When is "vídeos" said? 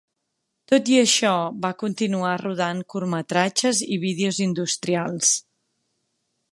4.09-4.41